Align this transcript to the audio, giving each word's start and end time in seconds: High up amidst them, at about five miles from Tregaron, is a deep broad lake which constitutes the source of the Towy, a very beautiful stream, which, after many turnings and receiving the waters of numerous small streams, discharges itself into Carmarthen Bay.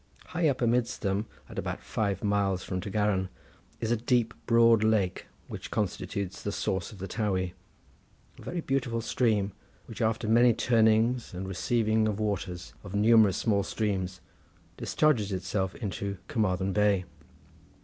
High 0.25 0.49
up 0.49 0.63
amidst 0.63 1.03
them, 1.03 1.27
at 1.47 1.59
about 1.59 1.83
five 1.83 2.23
miles 2.23 2.63
from 2.63 2.81
Tregaron, 2.81 3.29
is 3.79 3.91
a 3.91 3.95
deep 3.95 4.33
broad 4.47 4.83
lake 4.83 5.27
which 5.47 5.69
constitutes 5.69 6.41
the 6.41 6.51
source 6.51 6.91
of 6.91 6.97
the 6.97 7.07
Towy, 7.07 7.53
a 8.39 8.41
very 8.41 8.61
beautiful 8.61 9.01
stream, 9.01 9.51
which, 9.85 10.01
after 10.01 10.27
many 10.27 10.55
turnings 10.55 11.35
and 11.35 11.47
receiving 11.47 12.03
the 12.03 12.11
waters 12.11 12.73
of 12.83 12.95
numerous 12.95 13.37
small 13.37 13.61
streams, 13.61 14.21
discharges 14.75 15.31
itself 15.31 15.75
into 15.75 16.17
Carmarthen 16.27 16.73
Bay. 16.73 17.05